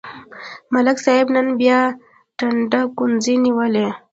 [0.73, 1.79] ملک صاحب نن بیا
[2.37, 3.87] ټنډه ګونځې نیولې.